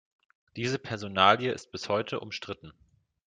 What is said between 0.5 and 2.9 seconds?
Diese Personalie ist bis heute umstritten.